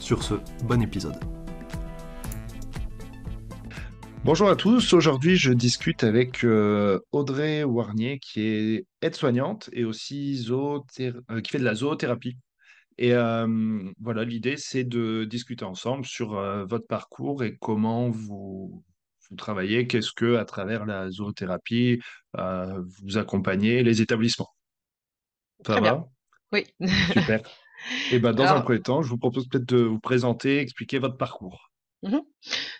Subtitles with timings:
[0.00, 0.34] Sur ce,
[0.64, 1.18] bon épisode.
[4.24, 10.44] Bonjour à tous, aujourd'hui je discute avec euh, Audrey Warnier qui est aide-soignante et aussi
[10.50, 10.80] euh,
[11.40, 12.36] qui fait de la zoothérapie.
[12.98, 16.30] Et euh, voilà, l'idée c'est de discuter ensemble sur
[16.66, 18.82] votre parcours et comment vous,
[19.30, 22.00] vous travaillez, qu'est-ce que à travers la zoothérapie
[22.34, 24.54] vous accompagnez les établissements.
[25.64, 26.08] Ça va?
[26.52, 26.64] Oui.
[27.12, 27.40] Super.
[28.12, 31.16] Et ben, dans un premier temps, je vous propose peut-être de vous présenter, expliquer votre
[31.16, 31.70] parcours.
[32.02, 32.18] Mmh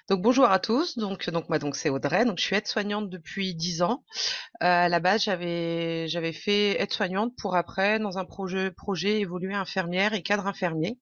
[0.08, 0.98] donc bonjour à tous.
[0.98, 2.24] Donc donc moi donc c'est Audrey.
[2.24, 4.04] Donc je suis aide-soignante depuis 10 ans.
[4.62, 9.54] Euh, à la base j'avais j'avais fait aide-soignante pour après dans un projet projet évoluer
[9.54, 11.00] infirmière et cadre infirmier.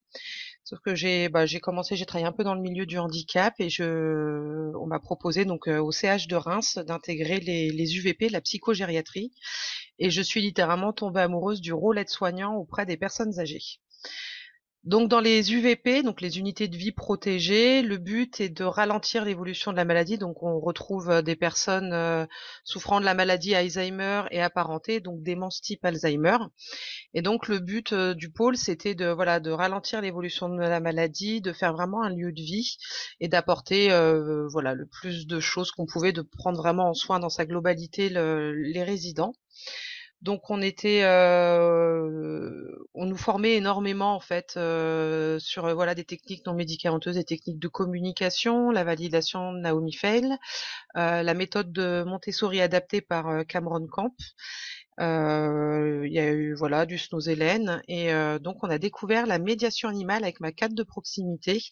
[0.65, 3.53] Sauf que j'ai bah, j'ai commencé j'ai travaillé un peu dans le milieu du handicap
[3.59, 8.31] et je on m'a proposé donc euh, au CH de Reims d'intégrer les les UVP,
[8.31, 9.33] la psychogériatrie
[9.99, 13.81] et je suis littéralement tombée amoureuse du rôle aide-soignant auprès des personnes âgées.
[14.85, 19.25] Donc dans les UVP, donc les unités de vie protégées, le but est de ralentir
[19.25, 20.19] l'évolution de la maladie.
[20.19, 22.27] Donc on retrouve euh, des personnes euh,
[22.65, 26.37] souffrant de la maladie Alzheimer et apparentée, donc démence type Alzheimer.
[27.15, 31.55] Et donc le but euh, du pôle, c'était de ralentir l'évolution de la maladie, de
[31.55, 32.77] faire vraiment un lieu de vie
[33.21, 33.89] et d'apporter
[34.51, 38.11] voilà le plus de choses qu'on pouvait, de prendre vraiment en soin dans sa globalité
[38.11, 39.33] les résidents.
[40.25, 46.05] Donc on était, euh, on nous formait énormément en fait euh, sur euh, voilà des
[46.05, 50.35] techniques non médicamenteuses, des techniques de communication, la validation de Naomi Feil,
[50.95, 54.15] la méthode de Montessori adaptée par Cameron Camp
[54.99, 58.11] il y a eu voilà du snozélène et
[58.41, 61.63] donc on a découvert la médiation animale avec ma cadre de proximité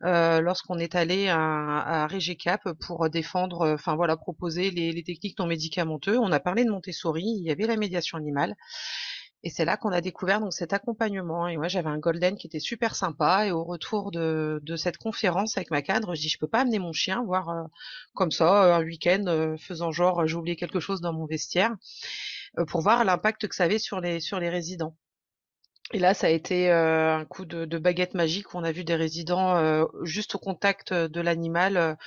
[0.00, 5.46] lorsqu'on est allé à, à Régecap pour défendre, enfin voilà, proposer les, les techniques non
[5.46, 6.18] médicamenteuses.
[6.18, 8.54] On a parlé de Montessori, il y avait la médiation animale.
[9.46, 11.46] Et c'est là qu'on a découvert donc cet accompagnement.
[11.48, 13.46] Et moi, j'avais un golden qui était super sympa.
[13.46, 16.60] Et au retour de, de cette conférence avec ma cadre, je dis je peux pas
[16.60, 17.68] amener mon chien voir
[18.14, 21.74] comme ça un week-end faisant genre j'ai oublié quelque chose dans mon vestiaire.
[22.58, 24.96] Euh, pour voir l'impact que ça avait sur les sur les résidents.
[25.92, 28.84] Et là, ça a été euh, un coup de, baguette magique où on a vu
[28.84, 31.98] des résidents euh, juste au contact de l'animal,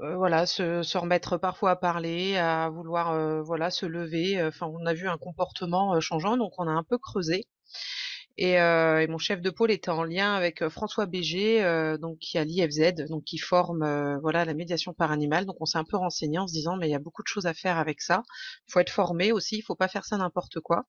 [0.00, 4.42] voilà, se, se, remettre parfois à parler, à vouloir, voilà, se lever.
[4.42, 7.46] Enfin, on a vu un comportement changeant, donc on a un peu creusé.
[8.40, 12.18] Euh, et, mon chef de pôle était en lien avec euh, François Béger, euh, donc
[12.18, 15.46] qui a l'IFZ, donc qui forme voilà la médiation par animal.
[15.46, 17.28] Donc on s'est un peu renseigné en se disant mais il y a beaucoup de
[17.28, 18.22] choses à faire avec ça.
[18.68, 20.84] Il faut être formé aussi, il faut pas faire ça n'importe quoi.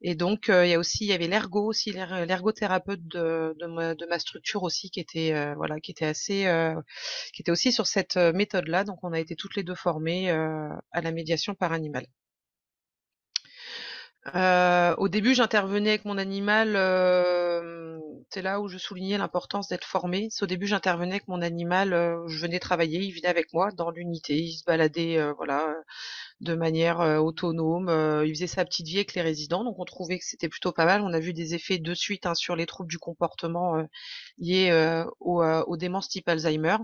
[0.00, 4.06] Et donc il y a aussi il y avait l'ergo aussi l'ergothérapeute de, ma, de,
[4.06, 6.46] ma, structure aussi qui était voilà qui était assez
[7.34, 8.84] qui était aussi sur cette méthode là.
[8.84, 12.06] Donc on a été toutes les deux formées à la médiation par animal.
[14.34, 16.74] Euh, au début, j'intervenais avec mon animal.
[16.74, 17.98] Euh,
[18.30, 20.28] c'est là où je soulignais l'importance d'être formé.
[20.42, 21.92] Au début, j'intervenais avec mon animal.
[21.92, 24.36] Euh, je venais travailler, il venait avec moi dans l'unité.
[24.36, 25.72] Il se baladait, euh, voilà,
[26.40, 27.88] de manière autonome.
[28.24, 30.84] il faisait sa petite vie avec les résidents, donc on trouvait que c'était plutôt pas
[30.86, 31.02] mal.
[31.02, 33.76] On a vu des effets de suite hein, sur les troubles du comportement
[34.38, 34.72] liés
[35.20, 36.76] au, aux démences type Alzheimer.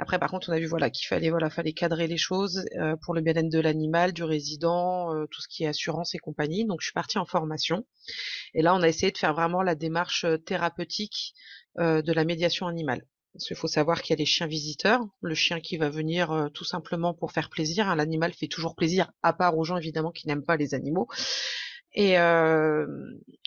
[0.00, 2.96] Après, par contre, on a vu voilà qu'il fallait voilà fallait cadrer les choses euh,
[3.04, 6.64] pour le bien-être de l'animal, du résident, euh, tout ce qui est assurance et compagnie.
[6.64, 7.84] Donc, je suis partie en formation.
[8.54, 11.34] Et là, on a essayé de faire vraiment la démarche euh, thérapeutique
[11.78, 13.06] de la médiation animale.
[13.32, 16.48] Parce qu'il faut savoir qu'il y a les chiens visiteurs, le chien qui va venir
[16.52, 17.88] tout simplement pour faire plaisir.
[17.88, 21.06] Hein, l'animal fait toujours plaisir, à part aux gens évidemment qui n'aiment pas les animaux.
[21.92, 22.86] Et euh,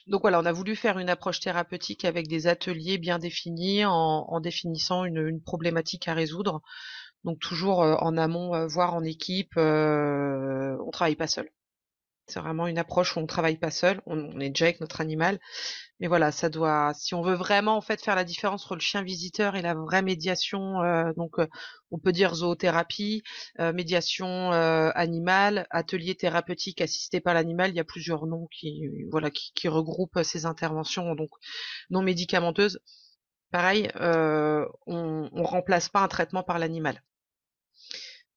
[0.07, 4.39] donc voilà, on a voulu faire une approche thérapeutique avec des ateliers bien définis, en,
[4.41, 6.61] définissant une, problématique à résoudre.
[7.23, 11.49] Donc toujours en amont, voire en équipe, on travaille pas seul.
[12.27, 15.39] C'est vraiment une approche où on travaille pas seul, on, est déjà avec notre animal.
[15.99, 18.81] Mais voilà, ça doit, si on veut vraiment en fait faire la différence entre le
[18.81, 21.47] chien visiteur et la vraie médiation, euh, donc euh,
[21.91, 23.23] on peut dire zoothérapie,
[23.59, 29.29] euh, médiation animale, atelier thérapeutique assisté par l'animal, il y a plusieurs noms qui voilà
[29.31, 31.29] qui, regroupent ces interventions donc
[31.89, 32.79] non médicamenteuses.
[33.51, 37.01] Pareil, on, on remplace pas un traitement par l'animal.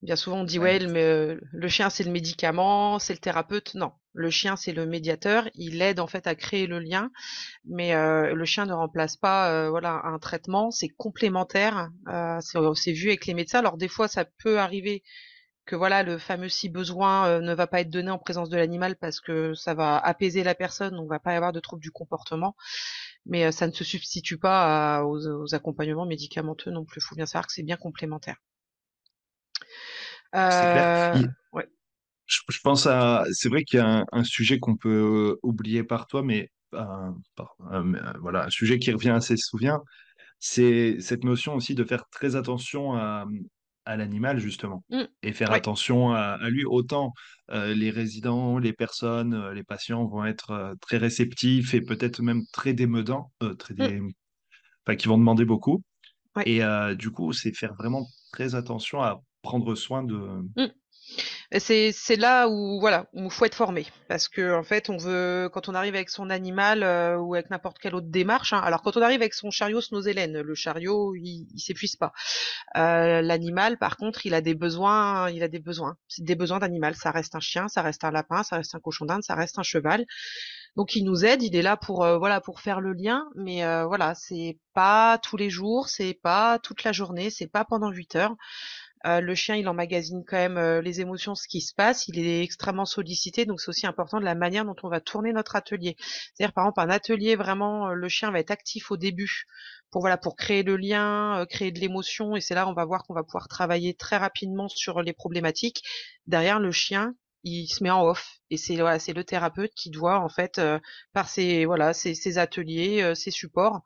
[0.02, 3.74] Bien souvent, on dit ouais, le, le chien c'est le médicament, c'est le thérapeute.
[3.74, 5.48] Non, Le chien, c'est le médiateur.
[5.54, 7.10] Il aide en fait à créer le lien,
[7.64, 10.70] mais euh, le chien ne remplace pas euh, voilà un traitement.
[10.70, 11.90] C'est complémentaire.
[12.08, 12.38] Euh,
[12.74, 13.58] c'est vu avec les médecins.
[13.60, 15.02] Alors des fois, ça peut arriver
[15.66, 18.96] que voilà le fameux si besoin ne va pas être donné en présence de l'animal
[18.96, 21.90] parce que ça va apaiser la personne, donc va pas y avoir de troubles du
[21.90, 22.54] comportement.
[23.26, 27.00] Mais ça ne se substitue pas aux, accompagnements médicamenteux non plus.
[27.00, 28.36] Il faut bien savoir que c'est bien complémentaire.
[30.34, 31.68] Euh, ouais
[32.26, 33.24] je, pense à.
[33.32, 37.10] C'est vrai qu'il y a un, sujet qu'on peut euh, oublier par toi, mais euh,
[38.20, 39.80] voilà, un sujet qui revient assez souvent,
[40.40, 43.26] c'est cette notion aussi de faire très attention à,
[43.84, 45.02] à l'animal, justement, mmh.
[45.22, 46.64] et faire attention à, lui.
[46.64, 47.12] Autant
[47.48, 53.30] les résidents, les personnes, les patients vont être très réceptifs et peut-être même très démedants,
[53.58, 54.10] très mmh.
[54.84, 55.82] enfin, qui vont demander beaucoup.
[56.44, 56.60] Et
[56.98, 60.16] du coup, c'est faire vraiment très attention à prendre soin de,
[60.56, 60.72] mmh.
[61.58, 65.68] C'est là où voilà où faut être formé parce que en fait on veut quand
[65.68, 68.52] on arrive avec son animal euh, ou avec n'importe quelle autre démarche.
[68.52, 72.12] Hein, alors quand on arrive avec son chariot snozélène, le chariot il, il s'épuise pas.
[72.76, 75.96] Euh, l'animal par contre il a des besoins, il a des besoins.
[76.08, 76.96] C'est des besoins d'animal.
[76.96, 79.58] Ça reste un chien, ça reste un lapin, ça reste un cochon d'Inde, ça reste
[79.60, 80.04] un cheval.
[80.74, 83.62] Donc il nous aide, il est là pour euh, voilà pour faire le lien, mais
[83.86, 88.16] voilà c'est pas tous les jours, c'est pas toute la journée, c'est pas pendant 8
[88.16, 88.34] heures.
[89.06, 92.08] Euh, le chien, il emmagasine quand même euh, les émotions, ce qui se passe.
[92.08, 95.32] Il est extrêmement sollicité, donc c'est aussi important de la manière dont on va tourner
[95.32, 95.96] notre atelier.
[96.34, 99.44] C'est-à-dire, par exemple, un atelier vraiment, euh, le chien va être actif au début
[99.90, 103.04] pour voilà pour créer le lien, créer de l'émotion, et c'est là on va voir
[103.04, 105.82] qu'on va pouvoir travailler très rapidement sur les problématiques.
[106.26, 107.14] Derrière, le chien,
[107.44, 110.60] il se met en off et c'est voilà, c'est le thérapeute qui doit en fait
[111.12, 113.82] par ses voilà ses, ses ateliers, ses supports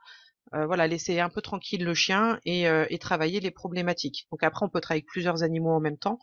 [0.55, 4.27] euh, voilà, laisser un peu tranquille le chien et, euh, et, travailler les problématiques.
[4.33, 6.19] Donc après, on peut travailler avec plusieurs animaux en même temps.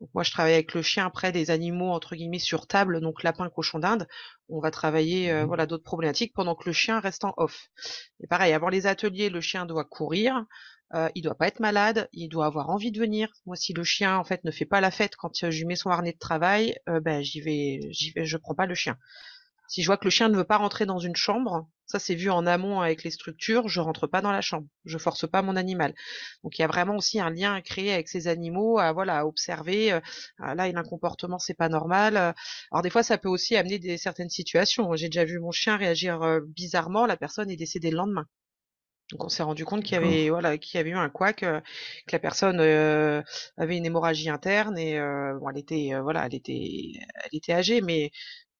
[0.00, 3.22] Donc moi, je travaille avec le chien après des animaux entre guillemets sur table, donc
[3.22, 4.06] lapin, cochon d'Inde.
[4.48, 7.68] On va travailler euh, mmh voilà d'autres problématiques pendant que le chien reste en off.
[8.20, 10.44] Et pareil, avant les ateliers, le chien doit courir.
[10.94, 13.28] Euh, il doit pas être malade, il doit avoir envie de venir.
[13.46, 15.76] Moi, si le chien en fait ne fait pas la fête quand je lui mets
[15.76, 18.96] son harnais de travail, ben j'y vais, j'y vais, je prends pas le chien.
[19.68, 22.14] Si je vois que le chien ne veut pas rentrer dans une chambre, ça c'est
[22.14, 25.42] vu en amont avec les structures, je rentre pas dans la chambre, je force pas
[25.42, 25.94] mon animal.
[26.42, 29.18] Donc il y a vraiment aussi un lien à créer avec ces animaux, à voilà,
[29.20, 29.92] à observer.
[29.92, 30.00] Euh,
[30.38, 32.16] ah, là, il a un comportement, c'est pas normal.
[32.72, 34.94] Alors des fois, ça peut aussi amener des certaines situations.
[34.96, 38.26] J'ai déjà vu mon chien réagir euh, bizarrement, la personne est décédée le lendemain.
[39.10, 41.42] Donc on s'est rendu compte qu'il y avait voilà qu'il y avait eu un couac,
[41.42, 41.60] euh,
[42.06, 46.92] que la personne avait une hémorragie interne et bon elle était voilà elle était
[47.24, 48.10] elle était âgée mais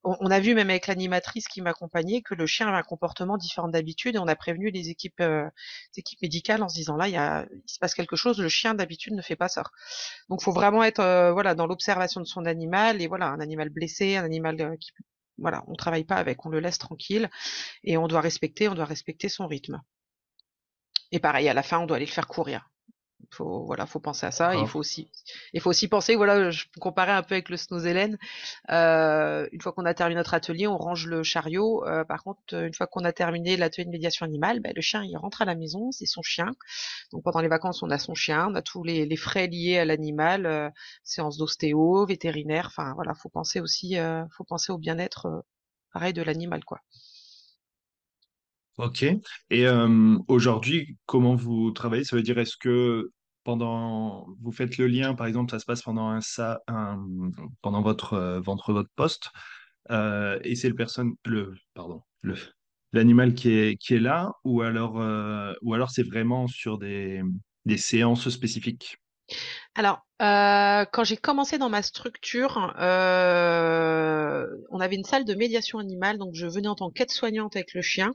[0.04, 3.68] on, a vu même avec l'animatrice qui m'accompagnait que le chien avait un comportement différent
[3.68, 5.48] d'habitude et on a prévenu les équipes, euh,
[5.96, 8.48] équipes médicales en se disant là il, y a, il se passe quelque chose, le
[8.48, 9.64] chien d'habitude ne fait pas ça.
[10.28, 13.70] Donc faut vraiment être euh, voilà dans l'observation de son animal et voilà un animal
[13.70, 14.92] blessé, un animal euh, qui
[15.38, 17.30] voilà on travaille pas avec, on le laisse tranquille
[17.82, 19.80] et on doit respecter, on doit respecter son rythme.
[21.12, 22.68] Et pareil à la fin on doit aller le faire courir
[23.30, 24.54] faut voilà faut penser à ça.
[24.54, 25.10] Il faut aussi
[25.52, 28.18] il faut aussi penser voilà je comparer un peu avec le snowzelen
[28.70, 31.84] euh, une fois qu'on a terminé notre atelier on range le chariot.
[31.86, 35.04] Euh, par contre une fois qu'on a terminé l'atelier de médiation animale ben, le chien
[35.04, 36.52] il rentre à la maison c'est son chien.
[37.12, 39.78] Donc pendant les vacances on a son chien on a tous les, les frais liés
[39.78, 40.70] à l'animal euh,
[41.02, 45.40] séance d'ostéo vétérinaire enfin voilà faut penser aussi euh, faut penser au bien-être euh,
[45.92, 46.80] pareil de l'animal quoi.
[48.76, 49.04] Ok.
[49.04, 52.02] Et euh, aujourd'hui, comment vous travaillez?
[52.02, 53.12] Ça veut dire, est-ce que
[53.44, 56.60] pendant, vous faites le lien, par exemple, ça se passe pendant un, ça,
[57.62, 59.30] pendant votre, euh, votre, votre poste,
[59.90, 62.34] euh, et c'est le personne, le, pardon, le,
[62.92, 64.94] l'animal qui est, qui est là, ou alors,
[65.62, 67.22] ou alors c'est vraiment sur des,
[67.64, 68.98] des séances spécifiques?
[69.74, 76.34] Alors, quand j'ai commencé dans ma structure, on avait une salle de médiation animale, donc
[76.34, 78.12] je venais en tant qu'aide-soignante avec le chien.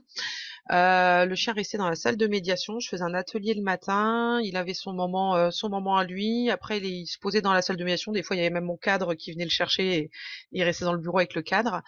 [0.72, 2.78] Euh, le chien restait dans la salle de médiation.
[2.80, 4.40] Je faisais un atelier le matin.
[4.42, 6.50] Il avait son moment, euh, son moment à lui.
[6.50, 8.12] Après, il, se posait dans la salle de médiation.
[8.12, 10.10] Des fois, il y avait même mon cadre qui venait le chercher et,
[10.52, 11.82] il restait dans le bureau avec le cadre.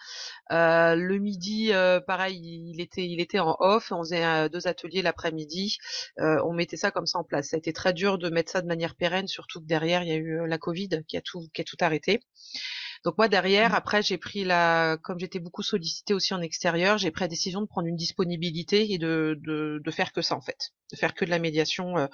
[0.51, 1.71] Euh, le midi,
[2.07, 2.39] pareil,
[2.73, 3.91] il était, il était en off.
[3.91, 5.77] On faisait deux ateliers l'après-midi.
[6.17, 7.49] on mettait ça comme ça en place.
[7.49, 10.09] Ça a été très dur de mettre ça de manière pérenne, surtout que derrière, il
[10.09, 12.21] y a eu la Covid qui a tout, qui a tout arrêté.
[13.03, 13.75] Donc moi derrière, mmh.
[13.75, 17.61] après j'ai pris la, comme j'étais beaucoup sollicitée aussi en extérieur, j'ai pris la décision
[17.61, 21.13] de prendre une disponibilité et de, de, de faire que ça en fait, de faire
[21.13, 21.97] que de la médiation.
[21.97, 22.07] Euh,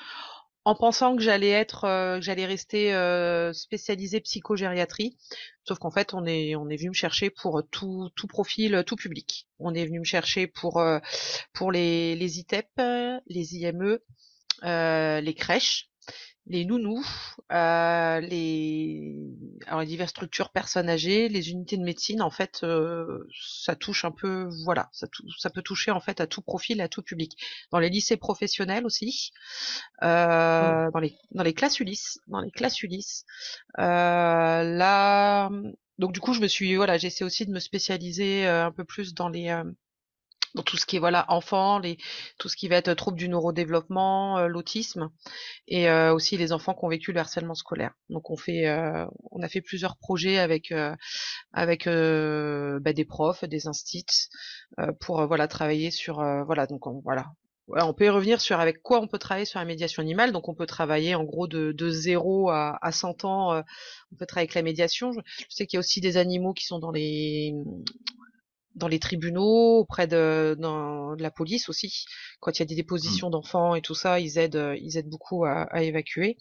[0.65, 5.17] en pensant que j'allais être, euh, que j'allais rester euh, spécialisée psychogériatrie,
[5.63, 8.95] sauf qu'en fait on est on est venu me chercher pour tout tout profil, tout
[8.95, 9.47] public.
[9.59, 10.83] On est venu me chercher pour
[11.53, 12.67] pour les les ITEP,
[13.27, 13.99] les IME,
[14.63, 15.89] les crèches,
[16.49, 17.05] les nounous,
[17.51, 19.15] euh, les
[19.67, 24.03] alors les diverses structures personnes âgées, les unités de médecine, en fait, euh, ça touche
[24.03, 27.37] un peu, voilà, ça, ça peut toucher en fait à tout profil, à tout public.
[27.71, 29.31] Dans les lycées professionnels aussi,
[30.01, 30.91] euh, mmh.
[30.91, 33.25] dans les dans les classes Ulysse, dans les classes Ulysse,
[33.77, 35.49] là,
[35.99, 39.13] donc du coup, je me suis, voilà, j'essaie aussi de me spécialiser un peu plus
[39.13, 39.55] dans les
[40.55, 41.97] dans tout ce qui est voilà enfants, les,
[42.37, 45.09] tout ce qui va être trouble du neurodéveloppement, euh, l'autisme,
[45.67, 47.93] et euh, aussi les enfants qui ont vécu le harcèlement scolaire.
[48.09, 50.73] Donc on fait, euh, on a fait plusieurs projets avec
[51.53, 54.29] avec bah, des profs, des instits,
[54.99, 56.15] pour voilà travailler sur
[56.45, 57.25] voilà donc on, voilà.
[57.71, 60.31] On peut y revenir sur avec quoi on peut travailler sur la médiation animale.
[60.31, 63.61] Donc on peut travailler en gros de, de 0 à, à 100 ans.
[64.11, 65.11] on peut travailler avec la médiation.
[65.11, 67.53] Je sais qu'il y a aussi des animaux qui sont dans les
[68.79, 72.05] dans les tribunaux, auprès de, dans, de la police aussi.
[72.39, 73.31] Quand il y a des dépositions mmh.
[73.31, 76.37] d'enfants et tout ça, ils aident, euh, ils aident beaucoup à, à évacuer.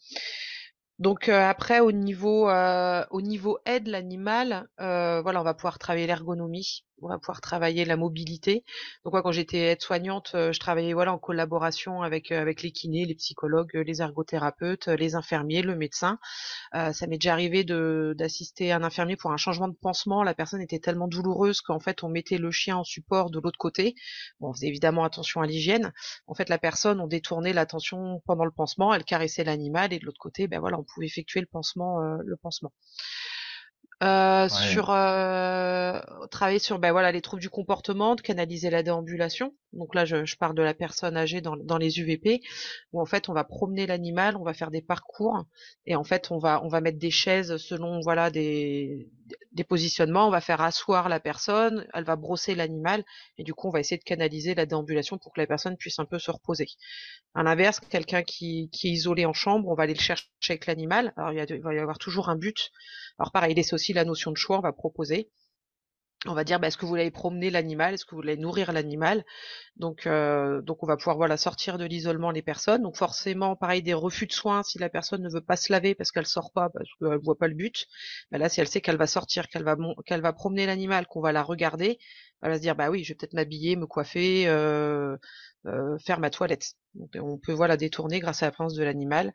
[0.99, 5.79] Donc euh, après au niveau euh, au niveau aide l'animal, euh, voilà on va pouvoir
[5.79, 8.65] travailler l'ergonomie, on va pouvoir travailler la mobilité.
[9.05, 13.15] Donc moi quand j'étais aide-soignante, je travaillais voilà en collaboration avec avec les kinés, les
[13.15, 16.19] psychologues, les ergothérapeutes, les infirmiers, le médecin.
[16.73, 20.25] ça m'est déjà arrivé de d'assister un infirmier pour un changement de pansement.
[20.25, 23.59] La personne était tellement douloureuse qu'en fait on mettait le chien en support de l'autre
[23.59, 23.95] côté.
[24.41, 25.93] Bon on faisait évidemment attention à l'hygiène.
[26.27, 30.05] En fait la personne on détournait l'attention pendant le pansement, elle caressait l'animal et de
[30.05, 32.73] l'autre côté ben voilà on pouvait effectuer le pansement, euh, le pansement.
[34.05, 35.99] Euh, sur euh,
[36.31, 39.55] travailler sur ben voilà les troubles du comportement, de canaliser la déambulation.
[39.73, 42.41] Donc là, je, je parle de la personne âgée dans, dans, les UVP,
[42.93, 45.45] où en fait on va promener l'animal, on va faire des parcours,
[45.85, 49.11] et en fait on va on va mettre des chaises selon voilà des
[49.53, 53.05] des positionnements, on va faire asseoir la personne, elle va brosser l'animal,
[53.37, 55.99] et du coup on va essayer de canaliser la déambulation pour que la personne puisse
[55.99, 56.67] un peu se reposer.
[57.35, 60.67] À l'inverse, quelqu'un qui, qui est isolé en chambre, on va aller le chercher avec
[60.67, 61.13] l'animal.
[61.17, 62.71] Alors il, il va y avoir toujours un but.
[63.19, 65.31] Alors pareil, laisse la notion de choix, on va proposer
[66.27, 68.73] on va dire bah, est-ce que vous voulez promener l'animal, est-ce que vous voulez nourrir
[68.73, 69.25] l'animal?
[69.77, 72.83] Donc euh, donc on va pouvoir voilà sortir de l'isolement les personnes.
[72.83, 75.95] Donc forcément pareil des refus de soins si la personne ne veut pas se laver
[75.95, 77.87] parce qu'elle sort pas parce qu'elle voit pas le but.
[78.33, 79.77] Bah là si elle sait qu'elle va sortir, qu'elle va
[80.07, 81.99] qu'elle va promener l'animal, qu'on va la regarder,
[82.43, 85.17] elle va se dire bah oui je vais peut-être m'habiller, me coiffer, euh,
[85.67, 86.73] euh, faire ma toilette.
[87.15, 89.33] On peut voilà détourner grâce à la présence de l'animal.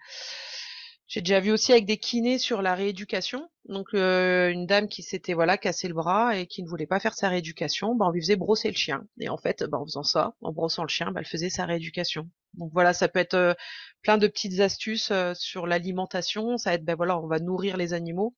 [1.07, 3.50] J'ai déjà vu aussi avec des kinés sur la rééducation.
[3.65, 7.00] Donc euh, une dame qui s'était voilà cassé le bras et qui ne voulait pas
[7.00, 9.05] faire sa rééducation, ben, on lui faisait brosser le chien.
[9.19, 11.65] Et en fait, ben, en faisant ça, en brossant le chien, ben, elle faisait sa
[11.65, 12.29] rééducation.
[12.55, 13.53] Donc voilà, ça peut être euh,
[14.01, 16.57] plein de petites astuces euh, sur l'alimentation.
[16.57, 18.36] Ça va être ben voilà, on va nourrir les animaux.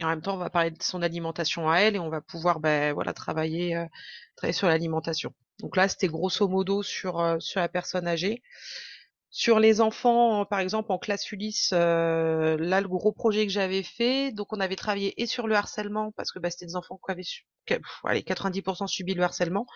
[0.00, 2.20] Et en même temps, on va parler de son alimentation à elle et on va
[2.20, 3.84] pouvoir ben voilà travailler
[4.36, 5.34] travailler sur l'alimentation.
[5.60, 8.42] Donc là, c'était grosso modo sur sur la personne âgée.
[9.30, 13.82] Sur les enfants, par exemple en classe Ulysse, euh, là le gros projet que j'avais
[13.82, 16.98] fait, donc on avait travaillé et sur le harcèlement parce que bah, c'était des enfants
[17.04, 17.22] qui avaient
[18.04, 19.66] allez, 90% subi le harcèlement.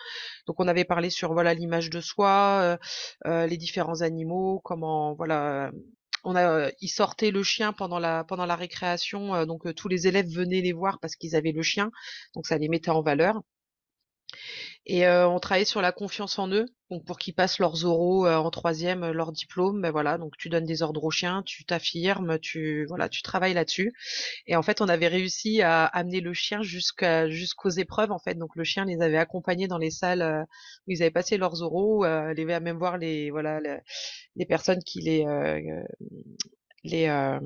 [0.47, 2.77] Donc on avait parlé sur voilà l'image de soi, euh,
[3.27, 5.71] euh, les différents animaux, comment voilà
[6.23, 10.27] on a ils sortaient le chien pendant la pendant la récréation, donc tous les élèves
[10.29, 11.91] venaient les voir parce qu'ils avaient le chien,
[12.33, 13.41] donc ça les mettait en valeur.
[14.85, 18.27] Et euh, on travaillait sur la confiance en eux, donc pour qu'ils passent leurs oraux
[18.27, 21.41] euh, en troisième, euh, leur diplôme, ben voilà, donc tu donnes des ordres aux chiens,
[21.45, 23.93] tu t'affirmes, tu voilà, tu travailles là-dessus.
[24.45, 28.35] Et en fait, on avait réussi à amener le chien jusqu'à jusqu'aux épreuves en fait.
[28.35, 30.45] Donc le chien les avait accompagnés dans les salles
[30.87, 33.61] où ils avaient passé leurs oraux, euh, les à même voir les voilà
[34.35, 35.25] les, personnes qui les
[36.83, 37.39] les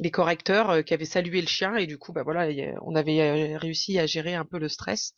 [0.00, 2.48] les correcteurs qui avaient salué le chien et du coup bah voilà
[2.82, 5.14] on avait réussi à gérer un peu le stress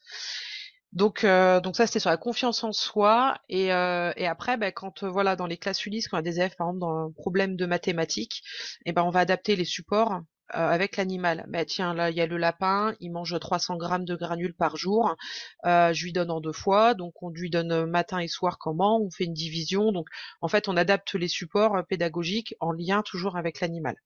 [0.95, 4.71] donc, euh, donc ça c'était sur la confiance en soi et, euh, et après ben,
[4.73, 7.07] quand euh, voilà dans les classes Ulysse quand on a des élèves par exemple dans
[7.07, 8.43] un problème de mathématiques
[8.87, 10.21] et eh ben on va adapter les supports
[10.51, 11.47] avec l'animal.
[11.49, 14.77] Ben tiens là il y a le lapin, il mange 300 grammes de granules par
[14.77, 15.17] jour,
[15.65, 19.11] je lui donne en deux fois, donc on lui donne matin et soir comment, on
[19.11, 20.07] fait une division, donc
[20.43, 23.97] en fait on adapte les supports pédagogiques en lien toujours avec l'animal.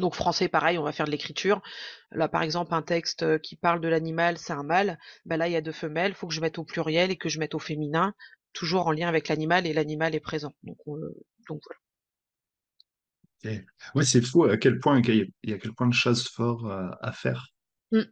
[0.00, 1.62] Donc français, pareil, on va faire de l'écriture.
[2.10, 4.98] Là, par exemple, un texte euh, qui parle de l'animal, c'est un mâle.
[5.26, 6.12] Ben là, il y a deux femelles.
[6.12, 8.14] Il faut que je mette au pluriel et que je mette au féminin,
[8.52, 10.52] toujours en lien avec l'animal et l'animal est présent.
[10.64, 10.78] Donc,
[11.48, 13.60] donc voilà.
[13.94, 17.12] Oui, c'est fou à quel point il y a quel point de choses fort à,
[17.12, 17.48] faire.
[17.90, 18.02] Mmh.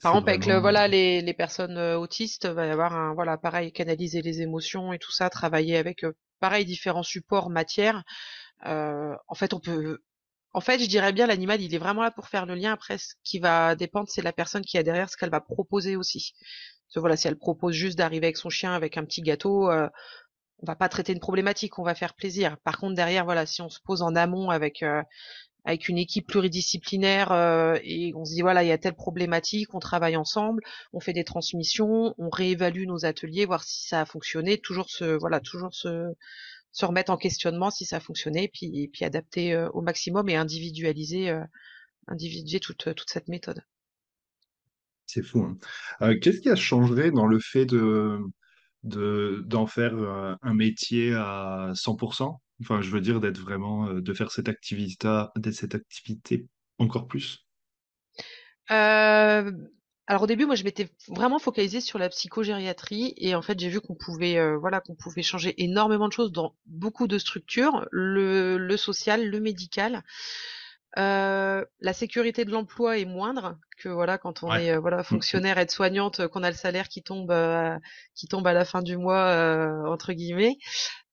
[0.00, 3.36] Par exemple, avec le, voilà les, les personnes euh, autistes, va y avoir un voilà
[3.36, 8.04] pareil canaliser les émotions et tout ça, travailler avec euh, pareil différents supports matières.
[8.64, 9.98] en fait, on peut
[10.54, 12.72] en fait, je dirais bien l'animal, il est vraiment là pour faire le lien.
[12.72, 15.96] Après, ce qui va dépendre, c'est la personne qui a derrière, ce qu'elle va proposer
[15.96, 16.32] aussi.
[16.96, 19.88] voilà, si elle propose juste d'arriver avec son chien avec un petit gâteau, euh,
[20.60, 22.56] on va pas traiter une problématique, on va faire plaisir.
[22.64, 25.02] Par contre, derrière, voilà, si on se pose en amont avec euh,
[25.64, 29.74] avec une équipe pluridisciplinaire euh, et on se dit voilà, il y a telle problématique,
[29.74, 34.06] on travaille ensemble, on fait des transmissions, on réévalue nos ateliers, voir si ça a
[34.06, 36.14] fonctionné, toujours se voilà, toujours se
[36.74, 41.34] se remettre en questionnement si ça a fonctionné, puis puis adapter au maximum et individualiser
[42.06, 43.62] individuer toute toute cette méthode.
[45.06, 45.56] C'est fou.
[46.00, 46.16] Hein.
[46.18, 48.20] Qu'est-ce qui a changé dans le fait de
[48.84, 52.38] d'en faire euh, un métier à 100%.
[52.60, 55.08] Enfin, je veux dire d'être vraiment, euh, de faire cette activité,
[55.52, 56.46] cette activité
[56.78, 57.46] encore plus.
[58.70, 59.50] Euh,
[60.06, 63.70] alors au début, moi, je m'étais vraiment focalisée sur la psychogériatrie et en fait, j'ai
[63.70, 68.58] vu qu'on pouvait, voilà, qu'on pouvait changer énormément de choses dans beaucoup de structures, le,
[68.58, 70.02] le social, le médical.
[70.96, 75.00] Euh, la sécurité de l'emploi est moindre que voilà quand on est euh, voilà mmh,
[75.00, 75.04] mmh.
[75.04, 77.34] fonctionnaire aide-soignante euh, qu'on a le salaire qui tombe
[78.14, 79.34] qui tombe à la fin du mois
[79.88, 80.56] entre guillemets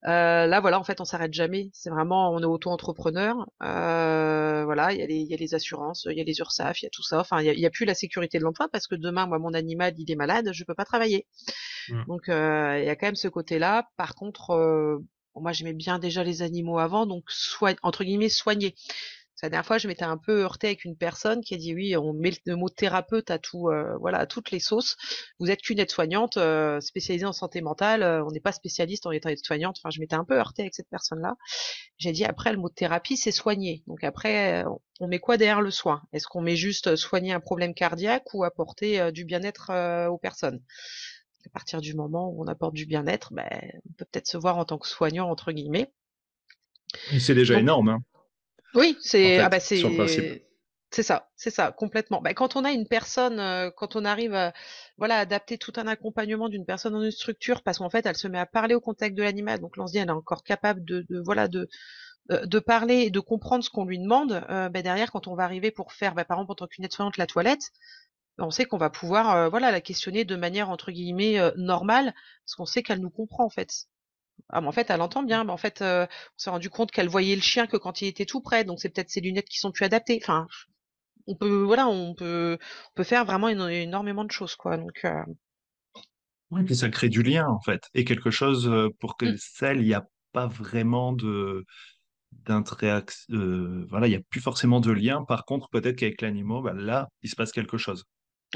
[0.04, 1.70] là voilà en fait on s'arrête jamais.
[1.74, 3.36] C'est vraiment on est auto-entrepreneur.
[3.60, 6.82] Voilà il y a les il y a les assurances il y a les URSAF
[6.82, 7.20] il y a tout ça.
[7.20, 9.54] Enfin il y a, a, plus la sécurité de l'emploi parce que demain moi mon
[9.54, 11.28] animal il est malade je peux pas travailler.
[11.90, 12.04] Mmh.
[12.08, 12.34] donc il
[12.86, 15.02] y a quand même ce côté là par contre
[15.36, 18.76] moi j'aimais bien déjà les animaux avant donc soit entre guillemets soigner
[19.42, 21.96] la dernière fois, je m'étais un peu heurtée avec une personne qui a dit oui,
[21.98, 24.96] on met le mot thérapeute à tout, euh, voilà, à toutes les sauces.
[25.40, 28.04] Vous êtes qu'une aide-soignante euh, spécialisée en santé mentale.
[28.04, 29.78] Euh, on n'est pas spécialiste en étant aide-soignante.
[29.80, 31.36] Enfin, je m'étais un peu heurtée avec cette personne-là.
[31.98, 33.84] J'ai dit après, le mot thérapie, c'est soigner.
[33.88, 34.64] Donc après,
[35.00, 36.04] on met quoi derrière le soin?
[36.14, 40.62] Est-ce qu'on met juste soigner un problème cardiaque ou apporter du bien-être aux personnes?
[41.46, 43.48] À partir du moment où on apporte du bien-être, ben,
[43.86, 45.92] on peut peut-être se voir en tant que soignant entre guillemets.
[47.20, 47.90] C'est déjà énorme.
[47.90, 48.04] Hein.
[48.76, 49.82] Oui, c'est ah bah c'est
[50.94, 52.22] c'est ça, c'est ça, complètement.
[52.22, 54.54] Bah, quand on a une personne, euh, quand on arrive à
[54.98, 58.28] voilà adapter tout un accompagnement d'une personne dans une structure, parce qu'en fait elle se
[58.28, 61.22] met à parler au contact de l'animal, donc dit elle est encore capable de, de
[61.22, 61.70] voilà de
[62.32, 64.44] euh, de parler et de comprendre ce qu'on lui demande.
[64.50, 66.86] Euh, bah, derrière, quand on va arriver pour faire, bah, par exemple en tant qu'une
[66.86, 67.72] aide-soignante la toilette,
[68.38, 72.14] on sait qu'on va pouvoir euh, voilà la questionner de manière entre guillemets normale,
[72.46, 73.86] parce qu'on sait qu'elle nous comprend en fait.
[74.50, 75.44] Ah, mais en fait, elle entend bien.
[75.44, 78.08] Mais en fait, euh, on s'est rendu compte qu'elle voyait le chien que quand il
[78.08, 78.64] était tout près.
[78.64, 80.20] Donc, c'est peut-être ses lunettes qui sont plus adaptées.
[80.22, 80.48] Enfin,
[81.28, 84.78] on peut, voilà, on peut, on peut faire vraiment énormément de choses, quoi.
[84.78, 85.24] Donc, euh...
[86.50, 89.38] oui, puis ça crée du lien, en fait, et quelque chose euh, pour que mmh.
[89.38, 91.66] celle, il n'y a pas vraiment de
[92.32, 93.36] d'interaction.
[93.36, 95.24] Euh, voilà, il n'y a plus forcément de lien.
[95.26, 98.06] Par contre, peut-être qu'avec l'animal, bah, là, il se passe quelque chose.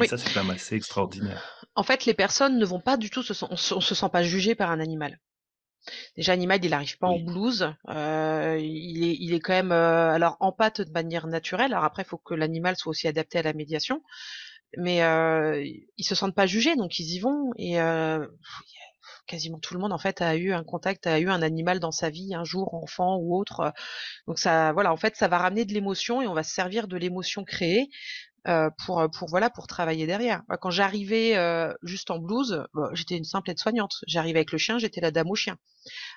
[0.01, 1.43] Et ça, c'est quand même assez extraordinaire.
[1.75, 4.23] En fait, les personnes ne vont pas du tout se, on, on se sent pas
[4.23, 5.19] jugé par un animal.
[6.15, 7.73] Déjà, Animal, il n'arrive pas en blues.
[7.89, 11.73] Euh, il, est, il est quand même euh, alors en pâte de manière naturelle.
[11.73, 14.01] Alors après, il faut que l'animal soit aussi adapté à la médiation.
[14.77, 15.63] Mais euh,
[15.97, 17.51] ils se sentent pas jugés, donc ils y vont.
[17.57, 18.25] Et euh,
[19.27, 21.91] quasiment tout le monde en fait a eu un contact, a eu un animal dans
[21.91, 23.73] sa vie un jour, enfant ou autre.
[24.27, 26.87] Donc ça, voilà, en fait, ça va ramener de l'émotion et on va se servir
[26.87, 27.89] de l'émotion créée
[28.47, 30.43] euh, pour pour voilà pour travailler derrière.
[30.61, 34.03] Quand j'arrivais euh, juste en blouse, j'étais une simple aide-soignante.
[34.07, 35.57] J'arrivais avec le chien, j'étais la dame au chien.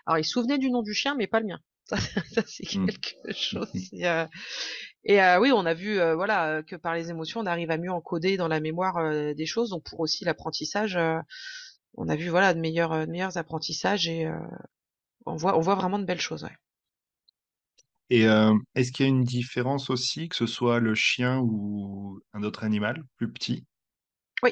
[0.07, 1.59] Alors il se souvenait du nom du chien, mais pas le mien.
[1.89, 1.97] Ça,
[2.47, 2.87] c'est mmh.
[2.87, 3.73] quelque chose.
[4.03, 4.27] Euh,
[5.05, 8.37] et oui, on a vu voilà que par les émotions, on arrive à mieux encoder
[8.37, 9.71] dans la mémoire des choses.
[9.71, 10.99] Donc pour aussi l'apprentissage,
[11.95, 14.31] on a vu voilà de meilleurs de meilleurs apprentissages et
[15.25, 16.45] on voit on voit vraiment de belles choses.
[16.45, 16.57] Ouais.
[18.11, 22.21] Et euh, est-ce qu'il y a une différence aussi, que ce soit le chien ou
[22.33, 23.65] un autre animal plus petit?
[24.43, 24.51] Oui,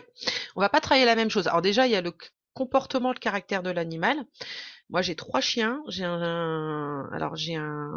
[0.56, 1.46] on va pas travailler la même chose.
[1.46, 2.12] Alors déjà, il y a le
[2.54, 4.24] comportement, le caractère de l'animal.
[4.88, 5.82] Moi, j'ai trois chiens.
[5.88, 7.08] J'ai un,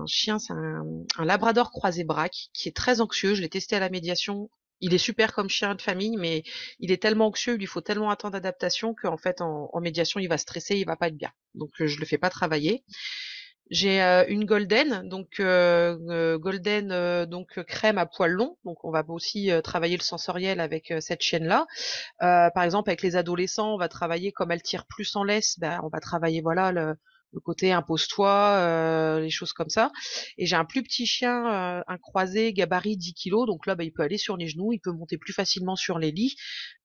[0.07, 0.83] chien, c'est un,
[1.19, 3.33] labrador croisé braque qui est très anxieux.
[3.33, 4.49] Je l'ai testé à la médiation.
[4.81, 6.43] Il est super comme chien de famille, mais
[6.79, 10.21] il est tellement anxieux, il lui faut tellement un temps d'adaptation qu'en fait, en, médiation,
[10.21, 11.31] il va stresser, il va pas être bien.
[11.53, 12.85] Donc, je le fais pas travailler.
[13.69, 18.57] J'ai euh, une golden, donc euh, euh, golden donc crème à poils longs.
[18.65, 21.67] Donc on va aussi travailler le sensoriel avec cette chienne là.
[22.19, 25.79] par exemple avec les adolescents, on va travailler comme elle tire plus en laisse, ben,
[25.83, 26.95] on va travailler voilà le,
[27.43, 29.91] côté impose-toi, les choses comme ça.
[30.39, 33.91] Et j'ai un plus petit chien, un croisé gabarit 10 kg, donc là bah, il
[33.91, 36.35] peut aller sur les genoux, il peut monter plus facilement sur les lits.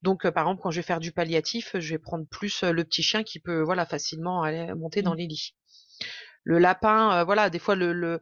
[0.02, 3.02] Donc par exemple quand je vais faire du palliatif, je vais prendre plus le petit
[3.02, 5.18] chien qui peut voilà facilement aller monter dans mmh.
[5.18, 5.54] les lits
[6.44, 8.20] le lapin, euh, voilà, des fois le,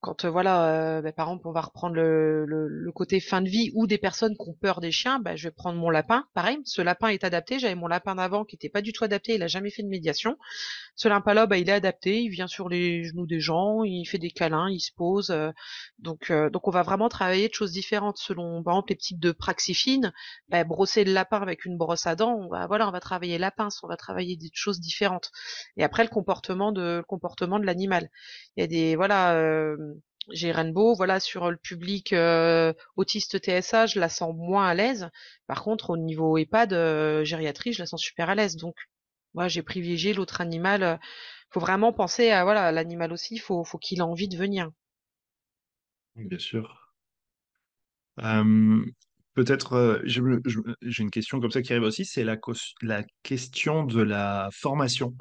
[0.00, 3.48] quand euh, voilà, euh, bah, par exemple, on va reprendre le, le, côté fin de
[3.48, 6.24] vie ou des personnes qui ont peur des chiens, bah, je vais prendre mon lapin.
[6.34, 7.58] Pareil, ce lapin est adapté.
[7.58, 9.34] J'avais mon lapin d'avant qui était pas du tout adapté.
[9.34, 10.36] Il a jamais fait de médiation.
[10.94, 12.22] Ce lapin-là, bah, il est adapté.
[12.22, 15.30] Il vient sur les genoux des gens, il fait des câlins, il se pose.
[15.30, 15.50] Euh,
[15.98, 19.32] donc, donc on va vraiment travailler de choses différentes selon, par exemple, les types de
[19.32, 20.12] praxifines.
[20.48, 23.38] Bah, brosser le lapin avec une brosse à dents, on va voilà, on va travailler
[23.38, 25.30] la pince, on va travailler des choses différentes.
[25.76, 28.10] Et après le comportement de le l'animal.
[28.56, 29.34] Il y a des voilà
[30.30, 35.08] j'ai Rainbow, voilà, sur le public euh, autiste TSA, je la sens moins à l'aise.
[35.46, 38.56] Par contre, au niveau EHPAD, euh, gériatrie, je la sens super à l'aise.
[38.56, 38.76] Donc,
[39.34, 40.82] moi, j'ai privilégié l'autre animal.
[40.82, 40.96] Euh,
[41.50, 44.70] faut vraiment penser à voilà, l'animal aussi, il faut, faut qu'il ait envie de venir.
[46.16, 46.92] Bien sûr.
[49.34, 55.14] Peut-être, j'ai une question comme ça qui arrive aussi, c'est la question de la formation.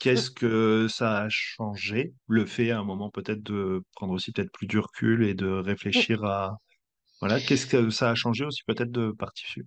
[0.00, 4.50] Qu'est-ce que ça a changé, le fait à un moment peut-être de prendre aussi peut-être
[4.52, 6.56] plus du recul et de réfléchir à
[7.20, 9.14] voilà, qu'est-ce que ça a changé aussi peut-être de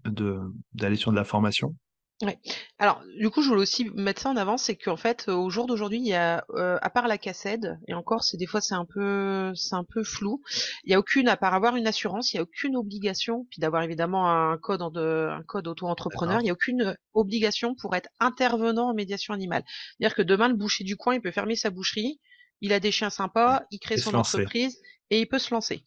[0.06, 0.40] de
[0.74, 1.76] d'aller sur de la formation?
[2.22, 2.40] Ouais.
[2.80, 5.68] Alors, du coup, je voulais aussi mettre ça en avant, c'est qu'en fait, au jour
[5.68, 8.74] d'aujourd'hui, il y a, euh, à part la cassette, et encore, c'est des fois c'est
[8.74, 10.42] un peu, c'est un peu flou.
[10.86, 13.60] Il y a aucune, à part avoir une assurance, il y a aucune obligation, puis
[13.60, 17.96] d'avoir évidemment un code en de, un code auto-entrepreneur, il y a aucune obligation pour
[17.96, 19.64] être intervenant en médiation animale.
[20.00, 22.22] C'est-à-dire que demain, le boucher du coin, il peut fermer sa boucherie,
[22.62, 24.78] il a des chiens sympas, il crée son entreprise
[25.10, 25.84] et il peut se lancer.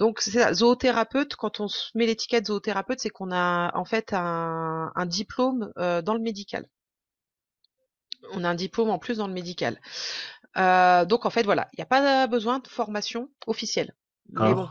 [0.00, 4.14] Donc c'est ça, zoothérapeute, quand on se met l'étiquette zoothérapeute, c'est qu'on a en fait
[4.14, 6.66] un, diplôme euh, dans le médical.
[8.32, 9.78] On a un diplôme en plus dans le médical.
[10.56, 13.94] Euh, donc en fait voilà, il n'y a pas besoin de formation officielle.
[14.30, 14.68] Mais bon,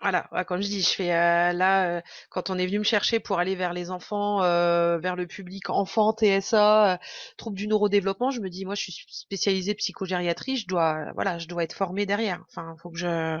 [0.00, 3.38] voilà, comme je dis, je fais euh, là quand on est venu me chercher pour
[3.38, 6.98] aller vers les enfants, vers le public enfant, TSA,
[7.38, 11.48] troubles du neurodéveloppement, je me dis moi je suis spécialisée psychogériatrie, je dois voilà, je
[11.48, 12.44] dois être formée derrière.
[12.50, 13.38] Enfin, faut que je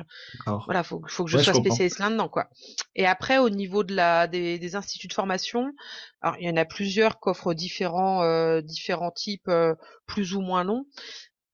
[0.64, 2.48] voilà, faut, faut que je sois spécialiste là-dedans quoi.
[2.94, 5.70] Et après au niveau de la des, des, instituts de formation,
[6.22, 8.22] alors il y en a plusieurs qui offrent différents
[8.62, 9.50] différents types
[10.06, 10.86] plus ou moins longs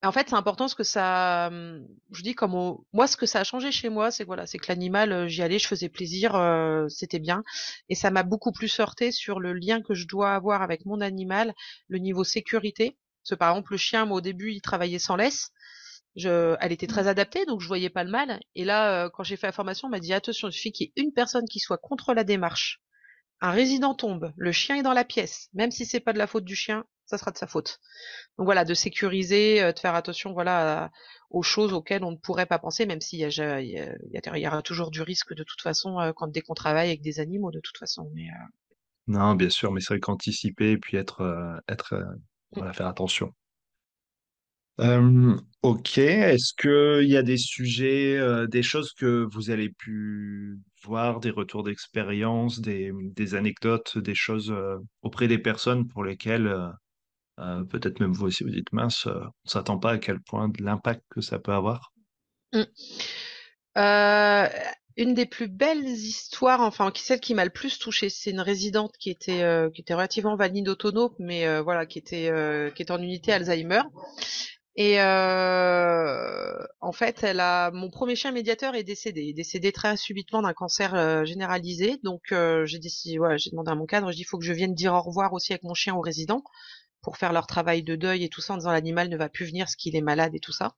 [0.03, 3.41] en fait, c'est important ce que ça, mmh, je dis comme moi, ce que ça
[3.41, 6.35] a changé chez moi, c'est voilà, c'est que l'animal, euh, j'y allais, je faisais plaisir,
[6.35, 7.43] euh, c'était bien,
[7.89, 11.01] et ça m'a beaucoup plus heurté sur le lien que je dois avoir avec mon
[11.01, 11.53] animal,
[11.87, 12.97] le niveau sécurité.
[13.23, 15.51] Parce que par exemple, le chien, moi au début, il travaillait sans laisse.
[16.15, 17.07] Je, elle était très mmh.
[17.07, 18.39] adaptée, donc je voyais pas le mal.
[18.55, 20.87] Et là, euh, quand j'ai fait la formation, on m'a dit attention, il suffit qu'il
[20.87, 22.81] y ait une personne qui soit contre la démarche.
[23.39, 26.27] Un résident tombe, le chien est dans la pièce, même si c'est pas de la
[26.27, 27.79] faute du chien, ça sera de sa faute.
[28.37, 30.89] Donc voilà, de sécuriser, euh, de faire attention voilà
[31.29, 35.01] aux choses auxquelles on ne pourrait pas penser, même s'il y, y, aura toujours du
[35.01, 38.09] risque de toute façon euh, quand dès qu'on travaille avec des animaux de toute façon.
[38.15, 38.31] Euh
[39.07, 41.95] Non, bien sûr, mais c'est vrai qu'anticiper et puis être, être
[42.53, 43.33] voilà, faire attention.
[44.77, 51.31] ok, est-ce qu'il y a des sujets, des choses que vous avez pu voir, des
[51.31, 54.53] retours d'expérience, des anecdotes, des choses
[55.01, 56.53] auprès des personnes pour lesquelles
[57.41, 60.19] euh, peut-être même vous aussi vous dites mince, euh, on ne s'attend pas à quel
[60.19, 61.91] point de l'impact que ça peut avoir.
[62.53, 62.63] Mmh.
[63.77, 64.47] Euh,
[64.97, 68.91] une des plus belles histoires, enfin celle qui m'a le plus touchée, c'est une résidente
[68.99, 72.29] qui était qui était relativement valide autonome, mais voilà qui était
[72.75, 73.83] qui était en unité Alzheimer.
[74.75, 79.95] Et en fait, elle a mon premier chien médiateur est décédé, il est décédé très
[79.95, 81.97] subitement d'un cancer généralisé.
[82.03, 82.33] Donc
[82.65, 84.75] j'ai décidé, voilà, j'ai demandé à mon cadre, je dis il faut que je vienne
[84.75, 86.43] dire au revoir aussi avec mon chien aux résidents
[87.01, 89.45] pour faire leur travail de deuil et tout ça en disant l'animal ne va plus
[89.45, 90.75] venir parce qu'il est malade et tout ça.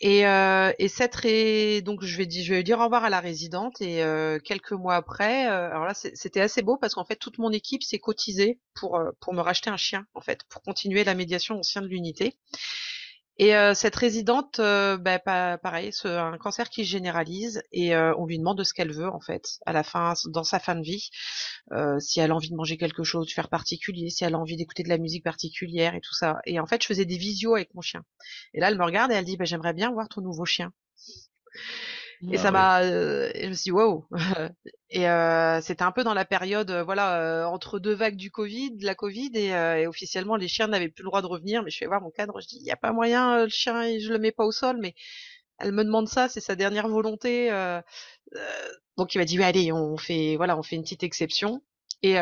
[0.00, 1.80] Et, euh, et cette ré...
[1.80, 4.72] donc je vais, dire, je vais dire au revoir à la résidente et euh, quelques
[4.72, 8.00] mois après, euh, alors là c'était assez beau parce qu'en fait toute mon équipe s'est
[8.00, 11.62] cotisée pour euh, pour me racheter un chien en fait pour continuer la médiation au
[11.62, 12.36] sein de l'unité.
[13.38, 18.14] Et euh, cette résidente, euh, bah, pareil, c'est un cancer qui se généralise et euh,
[18.16, 20.76] on lui demande de ce qu'elle veut en fait, à la fin, dans sa fin
[20.76, 21.10] de vie,
[21.98, 24.56] si elle a envie de manger quelque chose, de faire particulier, si elle a envie
[24.56, 26.38] d'écouter de la musique particulière et tout ça.
[26.46, 28.04] Et en fait, je faisais des visios avec mon chien.
[28.52, 30.72] Et là, elle me regarde et elle dit, bah, j'aimerais bien voir ton nouveau chien.
[32.30, 34.06] Et ça m'a, euh, je me suis dit wow.
[34.90, 38.76] et euh, c'était un peu dans la période, euh, voilà, entre deux vagues du Covid,
[38.80, 41.62] la Covid, et, et officiellement les chiens n'avaient plus le droit de revenir.
[41.62, 43.98] Mais je vais voir mon cadre, je dis, il y a pas moyen, le chien,
[43.98, 44.94] je le mets pas au sol, mais
[45.58, 47.50] elle me demande ça, c'est sa dernière volonté.
[48.96, 51.62] donc il m'a dit, oui, allez, on fait, voilà, on fait une petite exception.
[52.02, 52.16] Et,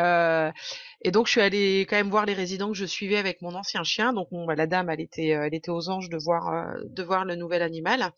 [1.01, 3.53] et donc je suis allée quand même voir les résidents que je suivais avec mon
[3.55, 4.13] ancien chien.
[4.13, 7.35] Donc bah, la dame, elle était, elle était aux anges de voir, de voir le
[7.35, 8.11] nouvel animal.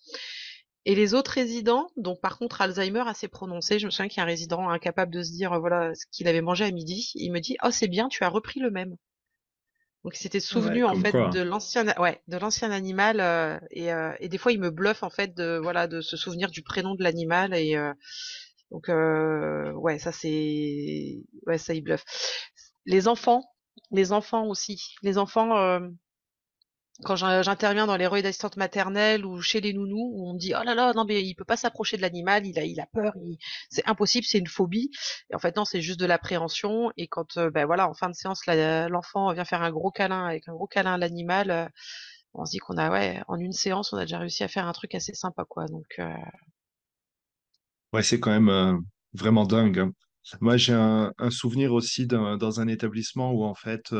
[0.85, 4.21] Et les autres résidents, donc par contre Alzheimer assez prononcé, je me souviens qu'il y
[4.21, 7.31] a un résident incapable de se dire voilà ce qu'il avait mangé à midi, il
[7.31, 8.95] me dit oh c'est bien tu as repris le même.
[10.03, 11.29] Donc il s'était Ouais, souvenu en fait quoi.
[11.29, 15.01] de l'ancien, ouais, de l'ancien animal euh, et, euh, et des fois il me bluffe
[15.01, 17.91] en fait de voilà de se souvenir du prénom de l'animal et euh,
[18.71, 22.05] donc euh, ouais ça c'est ouais ça il bluffe.
[22.85, 23.43] Les enfants,
[23.91, 25.79] les enfants aussi, les enfants.
[27.03, 30.39] Quand j'in- j'interviens dans les relais d'assistante maternelle ou chez les nounous, où on me
[30.39, 32.79] dit oh là là non mais il peut pas s'approcher de l'animal, il a il
[32.79, 33.13] a peur,
[33.69, 34.91] c'est impossible, c'est une phobie.
[35.29, 36.91] Et en fait non, c'est juste de l'appréhension.
[36.97, 40.25] Et quand euh, ben voilà en fin de séance l'enfant vient faire un gros câlin
[40.25, 41.67] avec un gros câlin à l'animal, euh,
[42.33, 44.67] on se dit qu'on a ouais en une séance on a déjà réussi à faire
[44.67, 45.65] un truc assez sympa quoi.
[45.67, 46.05] Donc euh,
[47.93, 48.81] Ouais, c'est quand même
[49.13, 49.79] vraiment dingue.
[49.79, 49.91] hein.
[50.41, 53.93] Moi, j'ai un, souvenir aussi dans un établissement où, en fait,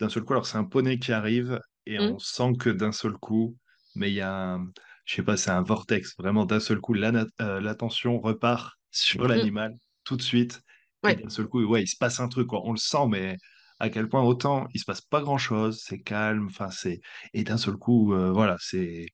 [0.00, 2.92] d'un seul coup, alors c'est un poney qui arrive et hum, on sent que d'un
[2.92, 3.56] seul coup,
[3.94, 4.66] mais il y a un,
[5.04, 6.14] je sais pas, c'est un vortex.
[6.18, 10.60] Vraiment, d'un seul coup, euh, l'attention repart sur hum, l'animal tout de suite.
[11.04, 11.16] Et ouais.
[11.16, 12.62] d'un seul coup, ouais, il se passe un truc, quoi.
[12.64, 13.36] On le sent, mais
[13.78, 17.00] à quel point autant il se passe pas grand-chose, c'est calme, enfin, c'est,
[17.34, 19.06] et d'un seul coup, euh, voilà, c'est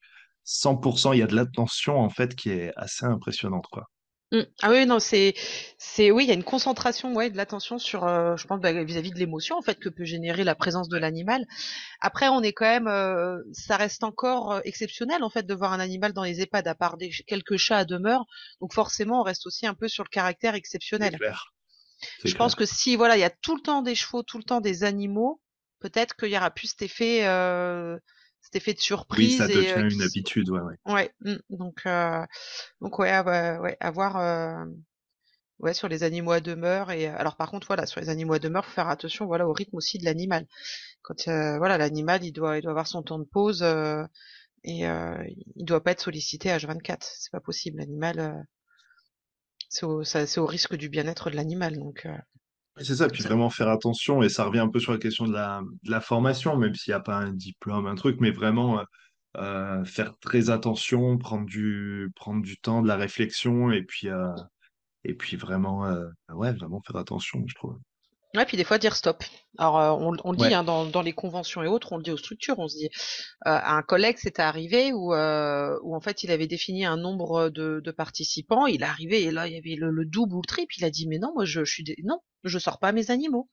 [0.45, 3.87] 100%, il y a de l'attention, en fait, qui est assez impressionnante, quoi.
[4.33, 4.43] Mmh.
[4.63, 5.35] Ah oui, non, c'est,
[5.77, 8.73] c'est, oui, il y a une concentration, ouais, de l'attention sur, euh, je pense, bah,
[8.85, 11.47] vis-à-vis de l'émotion, en fait, que peut générer la présence de l'animal.
[12.01, 15.73] Après, on est quand même, euh, ça reste encore euh, exceptionnel, en fait, de voir
[15.73, 18.25] un animal dans les EHPAD, à part des, quelques chats à demeure.
[18.61, 21.17] Donc, forcément, on reste aussi un peu sur le caractère C'est exceptionnel.
[21.17, 21.53] clair,
[22.19, 24.39] c'est Je pense que si, voilà, il y a tout le temps des chevaux, tout
[24.39, 25.41] le temps des animaux,
[25.81, 27.99] peut-être qu'il y aura plus cet effet, euh,
[28.43, 30.77] cet effet de Oui, ça surprise et, euh, devient une qui, habitude, ouais, ouais.
[30.87, 31.37] ouais, mmh.
[31.51, 32.27] donc, euh,
[32.81, 34.67] donc, ouais, ah bah, ouais, avoir, euh,
[35.61, 38.39] Ouais, sur les animaux à demeure et alors par contre voilà, sur les animaux à
[38.39, 40.47] demeure, faut faire attention voilà au rythme aussi de l'animal.
[41.03, 44.05] Quand euh, voilà, l'animal, il doit il doit avoir son temps de pause euh,
[44.65, 45.17] et euh,
[45.57, 47.79] il doit pas être sollicité H24, c'est pas possible.
[47.79, 48.33] L'animal euh,
[49.71, 52.15] c'est au ça- c'est au risque du bien-être de l'animal donc euh,
[52.83, 55.33] C'est ça, puis vraiment faire attention, et ça revient un peu sur la question de
[55.33, 58.81] la, de la formation, même s'il n'y a pas un diplôme, un truc, mais vraiment
[58.81, 58.85] euh,
[59.39, 64.33] euh, faire très attention, prendre du, prendre du temps, de la réflexion, et puis, euh,
[65.05, 67.79] et puis vraiment, euh, ouais, vraiment faire attention, je trouve.
[68.35, 69.25] Ouais, puis des fois dire stop.
[69.59, 71.97] Alors euh, on, on le dit Ouais, hein, dans, dans les conventions et autres, on
[71.97, 72.91] le dit aux structures, on se dit euh,
[73.45, 77.49] à un collègue c'était arrivé où, euh, où en fait il avait défini un nombre
[77.51, 80.43] de, de participants, il est arrivé et là il y avait le, le double ou
[80.43, 82.79] le triple, il a dit mais non moi je, je suis dé- non je sors
[82.79, 83.49] pas mes animaux,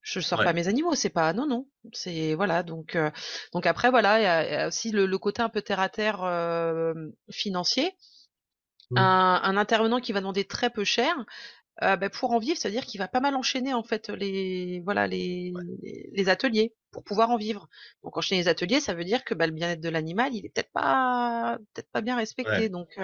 [0.00, 3.10] je sors pas mes animaux, c'est pas non non c'est voilà donc euh,
[3.52, 5.62] donc après voilà il y a, il y a aussi le, le côté un peu
[5.62, 6.94] terre à terre euh,
[7.30, 7.92] financier,
[8.90, 8.98] Mm.
[8.98, 11.12] un, un intervenant qui va demander très peu cher
[11.82, 14.08] Heu, bah, pour en vivre, ça veut dire qu'il va pas mal enchaîner en fait
[14.10, 17.68] les voilà les les les ateliers pour pouvoir en vivre.
[18.02, 20.50] Donc enchaîner les ateliers, ça veut dire que, bah, le bien-être de l'animal, il est
[20.50, 22.62] peut-être pas peut-être pas bien Ouais.
[22.62, 22.68] respecté.
[22.70, 22.98] Donc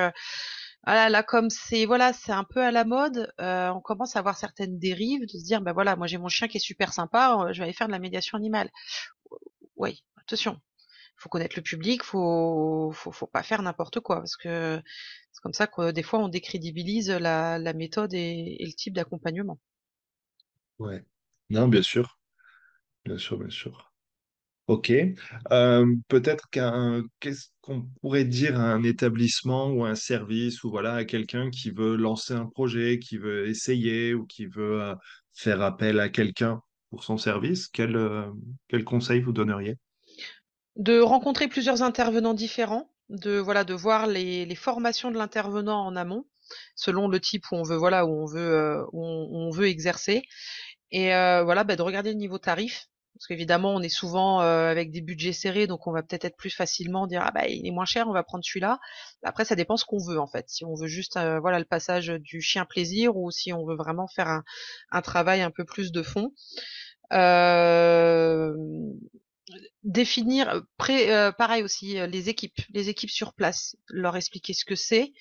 [0.87, 4.21] voilà, là comme c'est voilà, c'est un peu à la mode, heu, on commence à
[4.21, 6.93] avoir certaines dérives de se dire: «Bah, voilà, moi j'ai mon chien qui est super
[6.93, 8.71] sympa, je vais aller faire de la médiation animale».
[9.77, 10.59] Oui, attention,
[11.23, 14.83] faut connaître le public, faut faut faut pas faire n'importe quoi parce que
[15.33, 19.59] c'est comme ça que des fois on décrédibilise la la méthode et le type d'accompagnement.
[20.79, 21.05] Ouais.
[21.51, 22.19] Non, bien sûr,
[23.05, 23.93] bien sûr, bien sûr.
[24.69, 24.93] Ok.
[25.53, 30.71] Euh, peut-être qu'un, qu'est-ce qu'on pourrait dire à un établissement ou à un service ou
[30.71, 34.95] voilà à quelqu'un qui veut lancer un projet, qui veut essayer ou qui veut euh,
[35.35, 38.31] faire appel à quelqu'un pour son service, quel, euh,
[38.69, 39.77] quel conseil vous donneriez?
[40.77, 46.25] De rencontrer plusieurs intervenants différents, de voilà, de voir les, formations de l'intervenant en amont,
[46.77, 50.23] selon le type où on veut voilà où on veut euh, où on, veut exercer,
[50.91, 52.89] et euh, voilà, bah, de regarder le niveau tarif.
[53.15, 56.37] Parce qu'évidemment, on est souvent euh, avec des budgets serrés, donc on va peut-être être
[56.37, 58.81] plus facilement dire ah bah il est moins cher, on va prendre celui-là.
[59.23, 60.49] Après, ça dépend ce qu'on veut en fait.
[60.49, 64.09] Si on veut juste voilà le passage du chien plaisir ou si on veut vraiment
[64.09, 64.45] faire un,
[64.91, 66.33] un travail un peu plus de fond.
[69.83, 75.13] Définir pré, pareil aussi les équipes, les équipes sur place, leur expliquer ce que c'est.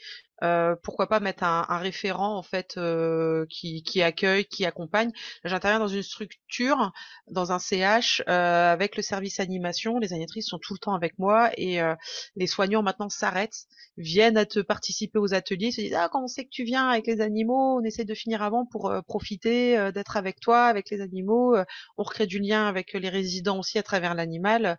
[0.43, 5.11] Euh, pourquoi pas mettre un, un référent en fait euh, qui, qui accueille, qui accompagne.
[5.43, 6.91] J'interviens dans une structure,
[7.27, 9.99] dans un CH euh, avec le service animation.
[9.99, 11.95] Les animatrices sont tout le temps avec moi et euh,
[12.35, 13.65] les soignants maintenant s'arrêtent,
[13.97, 16.87] viennent à te participer aux ateliers, se disent ah quand on sait que tu viens
[16.89, 20.89] avec les animaux, on essaie de finir avant pour euh, profiter d'être avec toi, avec
[20.89, 21.55] les animaux.
[21.97, 24.77] On recrée du lien avec les résidents aussi à travers l'animal.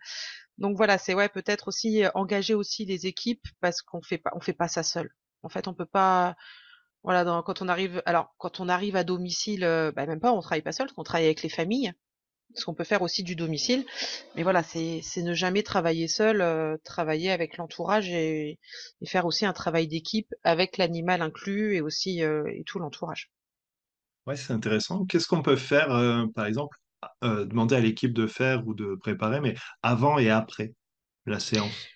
[0.59, 4.41] Donc voilà, c'est ouais peut-être aussi engager aussi les équipes parce qu'on fait pas on
[4.41, 5.11] fait pas ça seul.
[5.43, 6.37] En fait, on peut pas
[7.03, 10.41] voilà quand on arrive alors quand on arrive à domicile, euh, bah, même pas on
[10.41, 11.93] travaille pas seul, on travaille avec les familles.
[12.55, 13.87] Parce qu'on peut faire aussi du domicile,
[14.37, 18.59] mais voilà, c'est ne jamais travailler seul, euh, travailler avec l'entourage et,
[19.07, 23.31] faire aussi un travail d'équipe avec l'animal inclus et aussi euh, tout l'entourage.
[24.27, 25.07] Ouais, c'est intéressant.
[25.07, 25.89] Qu'est-ce qu'on peut faire,
[26.35, 26.77] par exemple?
[27.23, 30.75] demander à l'équipe de faire ou de préparer, mais avant et après
[31.27, 31.89] la séance?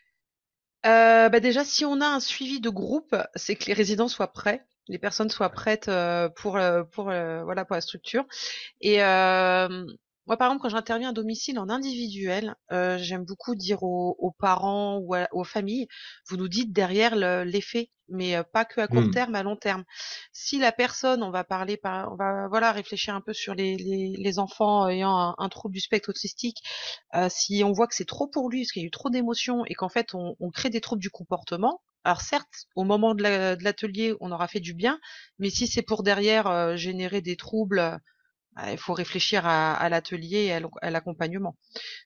[0.87, 4.67] Bah déjà, si on a un suivi de groupe, c'est que les résidents soient prêts,
[4.89, 5.91] les personnes soient prêtes
[6.37, 6.59] pour,
[6.93, 8.25] pour, voilà, pour la structure.
[8.81, 9.01] Et
[10.27, 14.99] moi, par exemple, quand j'interviens à domicile en individuel, euh, j'aime beaucoup dire aux, parents
[14.99, 15.87] ou aux familles,
[16.29, 19.11] vous nous dites derrière l'effet, mais euh, pas que à court mmh.
[19.11, 19.85] terme, à long terme.
[20.33, 23.77] Si la personne, on va parler, par, on va voilà réfléchir un peu sur les,
[23.77, 26.59] les, enfants ayant un, trouble du spectre autistique,
[27.15, 29.11] euh, si on voit que c'est trop pour lui, parce qu'il y a eu trop
[29.11, 33.15] d'émotions et qu'en fait on, on crée des troubles du comportement, alors certes, au moment
[33.15, 35.01] de l'atelier, on aura fait du bien,
[35.41, 37.99] mais si c'est pour derrière générer des troubles
[38.71, 41.57] il faut réfléchir à, à l'atelier et à l'accompagnement.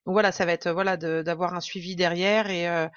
[0.06, 2.88] Donc voilà, ça va être voilà d'avoir un suivi derrière et, euh,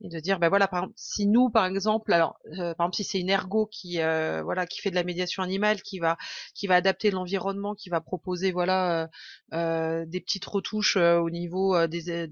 [0.00, 2.96] et, de dire ben voilà par exemple, si nous par exemple alors euh, par exemple
[2.96, 6.16] si c'est une ergo qui euh, voilà qui fait de la médiation animale qui va
[6.54, 9.08] qui va adapter l'environnement qui va proposer voilà
[9.52, 12.28] des petites retouches au niveau des,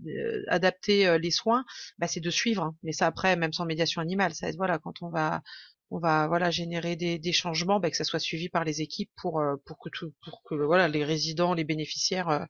[0.49, 1.64] adapter les soins
[1.99, 2.77] bah, c'est de suivre hein.
[2.83, 5.43] mais ça après même sans médiation animale ça va être voilà quand on va
[5.90, 9.40] on va voilà générer des, changements, bah, que ça soit suivi par les équipes pour
[9.40, 12.44] euh, pour que tout, pour que voilà les résidents, les bénéficiaires, euh,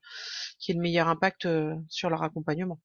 [0.59, 2.81] qui aient le meilleur impact euh, sur leur accompagnement.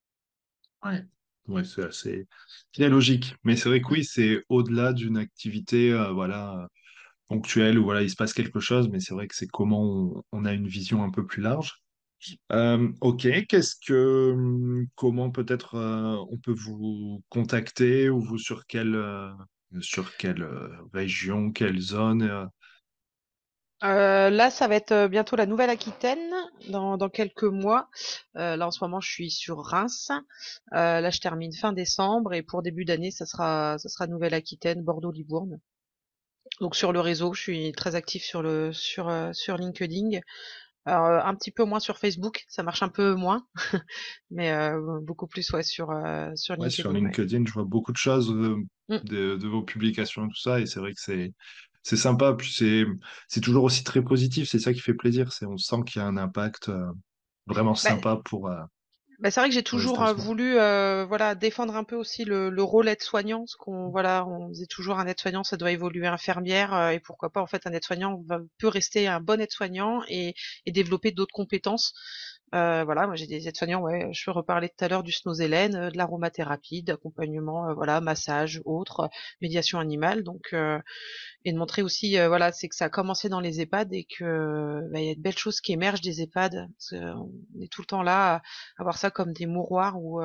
[0.84, 1.04] Ouais.
[1.48, 2.28] Ouais, c'est assez
[2.72, 3.36] c'est logique.
[3.44, 6.70] Mais c'est vrai que oui, c'est au-delà d'une activité voilà
[7.28, 10.46] ponctuelle où voilà il se passe quelque chose, mais c'est vrai que c'est comment on,
[10.46, 11.84] a une vision un peu plus large.
[12.50, 15.76] ok, qu'est-ce que comment peut-être
[16.32, 18.96] on peut vous contacter ou vous sur quel
[19.82, 22.46] sur quelle euh, région, quelle zone euh?
[23.84, 26.34] Euh, là, ça va être bientôt la Nouvelle-Aquitaine
[26.70, 27.90] dans, quelques mois.
[28.34, 30.10] là, en ce moment, je suis sur Reims.
[30.72, 35.60] là, je termine fin décembre et pour début d'année, ça sera, ça Nouvelle-Aquitaine, Bordeaux-Libourne.
[36.62, 40.20] Donc sur le réseau, je suis très actif sur le sur LinkedIn.
[40.86, 43.46] Alors, euh, un petit peu moins sur Facebook, ça marche un peu moins,
[44.32, 46.69] mais euh, beaucoup plus ouais, sur, euh, sur LinkedIn.
[46.69, 48.98] sur LinkedIn, je vois beaucoup de choses mm.
[49.04, 51.34] de, de, vos publications et tout ça, et c'est vrai que c'est
[51.86, 52.86] c'est sympa, puis c'est
[53.28, 56.04] c'est toujours aussi très positif, c'est ça qui fait plaisir, c'est on sent qu'il y
[56.04, 56.72] a un impact
[57.46, 58.50] vraiment bah, sympa pour
[59.24, 62.50] bah, c'est vrai que j'ai toujours euh, voulu euh, voilà défendre un peu aussi le,
[62.50, 66.74] le rôle aide-soignant, parce qu'on voilà on disait toujours un aide-soignant ça doit évoluer infirmière
[66.74, 68.22] euh, et pourquoi pas en fait un aide-soignant
[68.60, 71.94] peut rester un bon aide-soignant et, et développer d'autres compétences.
[72.54, 75.76] Euh, voilà, moi j'ai des aides-soignants, ouais, je peux reparler tout à l'heure du snozélène,
[75.76, 79.10] euh, de l'aromathérapie, d'accompagnement, euh, voilà, massage, autres,
[79.42, 80.54] médiation animale, donc
[81.46, 84.82] et de montrer aussi, voilà, c'est que ça a commencé dans les EHPAD et que
[84.92, 86.68] bah, il y a de belles choses qui émergent des EHPAD.
[86.92, 88.42] on est tout le temps là
[88.78, 90.22] à, voir ça comme des mouroirs ou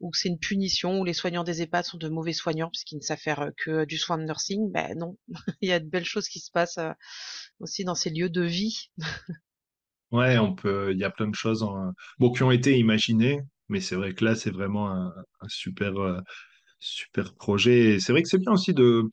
[0.00, 3.02] ou c'est une punition où les soignants des EHPAD sont de mauvais soignants puisqu'ils ne
[3.02, 4.70] savent faire que du soin de nursing.
[4.72, 5.16] Ben non,
[5.60, 6.80] il y a de belles choses qui se passent
[7.60, 8.90] aussi dans ces lieux de vie.
[10.12, 11.64] Ouais, on peut, il y a plein de choses
[12.18, 15.12] bon, qui ont été imaginées, mais c'est vrai que là, c'est vraiment un,
[15.48, 16.20] super, euh,
[16.80, 17.94] super projet.
[17.94, 19.04] Et c'est vrai que c'est bien aussi de,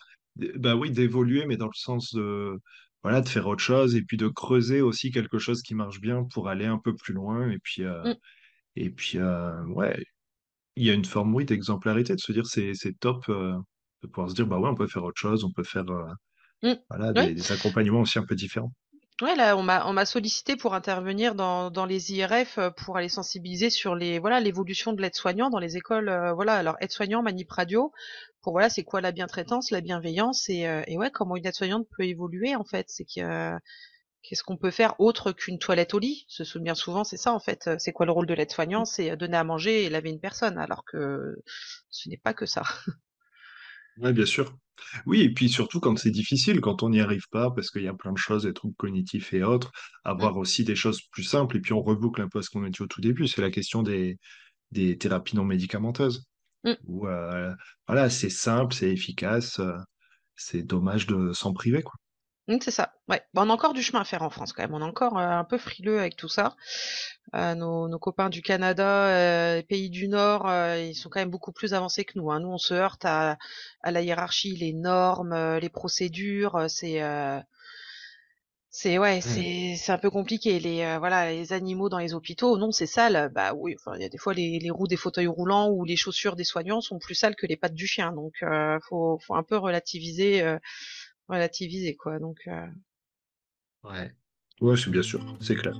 [0.55, 2.57] bah oui, d'évoluer, mais dans le sens de,
[3.03, 6.23] voilà, de faire autre chose et puis de creuser aussi quelque chose qui marche bien
[6.33, 7.49] pour aller un peu plus loin.
[7.51, 8.15] Et puis, euh, mm.
[8.77, 10.03] et puis euh, ouais,
[10.75, 14.29] il y a une forme, oui, d'exemplarité, de se dire c'est, c'est top de pouvoir
[14.29, 15.85] se dire, bah ouais, on peut faire autre chose, on peut faire,
[16.63, 16.73] mm.
[16.89, 18.73] voilà, des accompagnements aussi un peu différents.
[19.21, 22.97] Ouais, là, on m'a on m'a sollicité pour intervenir dans, dans les IRF euh, pour
[22.97, 26.07] aller sensibiliser sur les voilà l'évolution de l'aide-soignant dans les écoles.
[26.09, 27.91] Euh, voilà, alors aide-soignant, manip radio,
[28.43, 31.87] pour voilà c'est quoi la bientraitance, la bienveillance et, euh, et ouais comment une aide-soignante
[31.97, 32.85] peut évoluer en fait.
[32.89, 33.57] C'est que
[34.23, 36.25] qu'est-ce qu'on peut faire autre qu'une toilette au lit?
[36.29, 37.69] Se souvient souvent, c'est ça en fait.
[37.79, 38.85] C'est quoi le rôle de l'aide-soignant?
[38.85, 41.35] C'est donner à manger et laver une personne, alors que
[41.91, 42.63] ce n'est pas que ça.
[43.99, 44.53] Ouais, bien sûr.
[45.05, 47.87] Oui, et puis surtout quand c'est difficile, quand on n'y arrive pas, parce qu'il y
[47.87, 49.71] a plein de choses, des troubles cognitifs et autres,
[50.03, 50.37] avoir mmh.
[50.37, 52.81] aussi des choses plus simples, et puis on reboucle un peu ce qu'on a dit
[52.81, 54.17] au tout début, c'est la question des,
[54.71, 56.25] des thérapies non médicamenteuses.
[56.63, 56.73] Mmh.
[56.85, 57.53] Où, euh,
[57.87, 59.75] voilà, c'est simple, c'est efficace, euh,
[60.35, 61.95] c'est dommage de s'en priver, quoi.
[62.47, 63.21] Mmh, c'est ça, ouais.
[63.35, 64.73] on a encore du chemin à faire en France quand même.
[64.73, 66.55] On est encore euh, un peu frileux avec tout ça.
[67.35, 71.29] Euh, nos, nos, copains du Canada, euh, pays du Nord, euh, ils sont quand même
[71.29, 72.31] beaucoup plus avancés que nous.
[72.31, 72.39] Hein.
[72.39, 73.37] Nous, on se heurte à,
[73.81, 76.65] à la hiérarchie, les normes, les procédures.
[76.69, 77.01] C'est
[78.69, 80.59] c'est ouais, c'est c'est un peu compliqué.
[80.59, 83.31] Les voilà, les animaux dans les hôpitaux, non, c'est sale.
[83.33, 85.83] Bah oui, enfin, il y a des fois les, les roues des fauteuils roulants ou
[85.83, 88.11] les chaussures des soignants sont plus sales que les pattes du chien.
[88.13, 88.43] Donc,
[88.87, 90.57] faut faut un peu relativiser
[91.27, 92.19] relativiser, quoi.
[92.19, 92.67] Donc, euh...
[93.83, 94.11] ouais.
[94.61, 95.79] Oui, c'est bien sûr, c'est clair.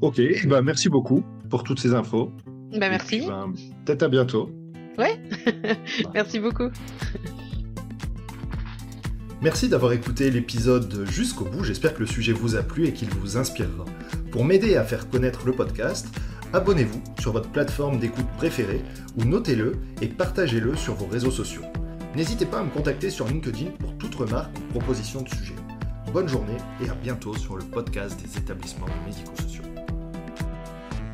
[0.00, 2.32] Ok, bah merci beaucoup pour toutes ces infos.
[2.72, 3.18] Bah, merci.
[3.18, 3.46] Puis, bah,
[3.84, 4.50] peut-être à bientôt.
[4.98, 5.20] Ouais,
[6.14, 6.70] merci beaucoup.
[9.42, 13.10] Merci d'avoir écouté l'épisode jusqu'au bout, j'espère que le sujet vous a plu et qu'il
[13.10, 13.84] vous inspirera.
[14.30, 16.08] Pour m'aider à faire connaître le podcast,
[16.52, 18.82] abonnez-vous sur votre plateforme d'écoute préférée
[19.16, 21.62] ou notez-le et partagez-le sur vos réseaux sociaux.
[22.14, 25.54] N'hésitez pas à me contacter sur LinkedIn pour toute remarque ou proposition de sujet
[26.16, 29.65] bonne journée et à bientôt sur le podcast des établissements médico-sociaux.